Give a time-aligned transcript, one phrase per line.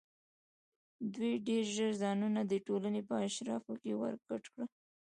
[1.13, 4.69] دوی ډېر ژر ځانونه د ټولنې په اشرافو کې ورګډ کړل.